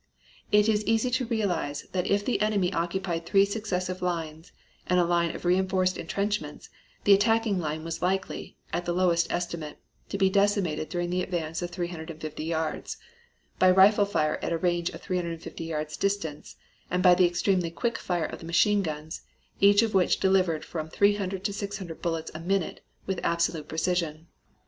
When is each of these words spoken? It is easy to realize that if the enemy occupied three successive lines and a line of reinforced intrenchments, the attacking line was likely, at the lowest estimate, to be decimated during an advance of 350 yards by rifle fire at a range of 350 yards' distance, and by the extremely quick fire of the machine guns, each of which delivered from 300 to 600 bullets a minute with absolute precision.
It 0.51 0.67
is 0.67 0.83
easy 0.85 1.11
to 1.11 1.27
realize 1.27 1.83
that 1.91 2.07
if 2.07 2.25
the 2.25 2.41
enemy 2.41 2.73
occupied 2.73 3.23
three 3.27 3.45
successive 3.45 4.01
lines 4.01 4.51
and 4.87 4.99
a 4.99 5.03
line 5.05 5.35
of 5.35 5.45
reinforced 5.45 5.95
intrenchments, 5.95 6.71
the 7.03 7.13
attacking 7.13 7.59
line 7.59 7.83
was 7.83 8.01
likely, 8.01 8.57
at 8.73 8.85
the 8.85 8.93
lowest 8.95 9.31
estimate, 9.31 9.77
to 10.09 10.17
be 10.17 10.27
decimated 10.27 10.89
during 10.89 11.13
an 11.13 11.21
advance 11.21 11.61
of 11.61 11.69
350 11.69 12.43
yards 12.43 12.97
by 13.59 13.69
rifle 13.69 14.05
fire 14.05 14.39
at 14.41 14.51
a 14.51 14.57
range 14.57 14.89
of 14.89 15.01
350 15.03 15.63
yards' 15.63 15.95
distance, 15.97 16.55
and 16.89 17.03
by 17.03 17.13
the 17.13 17.27
extremely 17.27 17.69
quick 17.69 17.99
fire 17.99 18.25
of 18.25 18.39
the 18.39 18.45
machine 18.47 18.81
guns, 18.81 19.21
each 19.59 19.83
of 19.83 19.93
which 19.93 20.19
delivered 20.19 20.65
from 20.65 20.89
300 20.89 21.43
to 21.43 21.53
600 21.53 22.01
bullets 22.01 22.31
a 22.33 22.39
minute 22.39 22.83
with 23.05 23.19
absolute 23.23 23.67
precision. 23.67 24.29